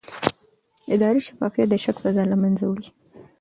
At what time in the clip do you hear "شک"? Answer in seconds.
1.83-1.97